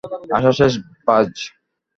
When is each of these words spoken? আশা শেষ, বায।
আশা 0.37 0.51
শেষ, 0.59 0.73
বায। 1.05 1.31